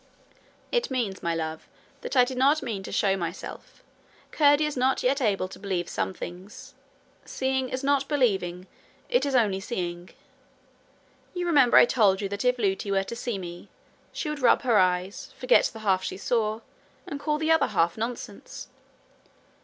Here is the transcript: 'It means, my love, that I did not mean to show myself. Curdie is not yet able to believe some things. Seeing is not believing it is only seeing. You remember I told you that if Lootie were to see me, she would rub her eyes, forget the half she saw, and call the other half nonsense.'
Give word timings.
'It 0.71 0.89
means, 0.89 1.21
my 1.21 1.35
love, 1.35 1.67
that 2.01 2.17
I 2.17 2.23
did 2.25 2.35
not 2.35 2.63
mean 2.63 2.81
to 2.81 2.91
show 2.91 3.15
myself. 3.15 3.83
Curdie 4.31 4.65
is 4.65 4.75
not 4.75 5.03
yet 5.03 5.21
able 5.21 5.47
to 5.49 5.59
believe 5.59 5.87
some 5.87 6.11
things. 6.11 6.73
Seeing 7.23 7.69
is 7.69 7.83
not 7.83 8.07
believing 8.07 8.65
it 9.09 9.27
is 9.27 9.35
only 9.35 9.59
seeing. 9.59 10.09
You 11.35 11.45
remember 11.45 11.77
I 11.77 11.85
told 11.85 12.19
you 12.19 12.27
that 12.29 12.43
if 12.43 12.57
Lootie 12.57 12.89
were 12.89 13.03
to 13.03 13.15
see 13.15 13.37
me, 13.37 13.69
she 14.11 14.27
would 14.27 14.39
rub 14.39 14.63
her 14.63 14.79
eyes, 14.79 15.35
forget 15.37 15.65
the 15.71 15.81
half 15.81 16.03
she 16.03 16.17
saw, 16.17 16.61
and 17.05 17.19
call 17.19 17.37
the 17.37 17.51
other 17.51 17.67
half 17.67 17.95
nonsense.' 17.95 18.69